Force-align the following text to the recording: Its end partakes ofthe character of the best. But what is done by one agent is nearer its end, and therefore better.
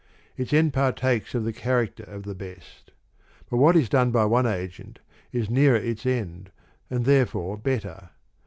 Its 0.35 0.51
end 0.51 0.73
partakes 0.73 1.33
ofthe 1.33 1.55
character 1.55 2.01
of 2.05 2.23
the 2.23 2.33
best. 2.33 2.91
But 3.51 3.57
what 3.57 3.75
is 3.75 3.87
done 3.87 4.09
by 4.09 4.25
one 4.25 4.47
agent 4.47 4.97
is 5.31 5.47
nearer 5.47 5.77
its 5.77 6.07
end, 6.07 6.49
and 6.89 7.05
therefore 7.05 7.55
better. 7.55 8.09